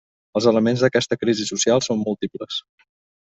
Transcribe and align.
Els 0.39 0.45
elements 0.51 0.83
d'aquesta 0.85 1.17
crisi 1.25 1.45
social 1.51 1.85
són 1.89 2.01
múltiples. 2.09 2.59